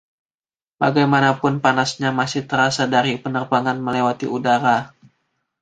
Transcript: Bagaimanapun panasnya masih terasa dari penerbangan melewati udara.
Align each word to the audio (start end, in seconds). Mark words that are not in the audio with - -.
Bagaimanapun 0.81 1.53
panasnya 1.63 2.09
masih 2.19 2.43
terasa 2.49 2.83
dari 2.95 3.13
penerbangan 3.23 3.77
melewati 3.85 4.25
udara. 4.37 4.77